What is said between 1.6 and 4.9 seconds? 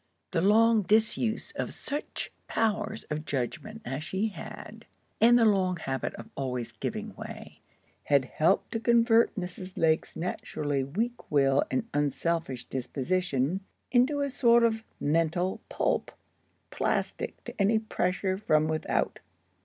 such powers of judgment as she had,